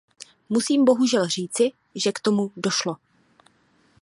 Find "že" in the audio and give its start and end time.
1.95-2.11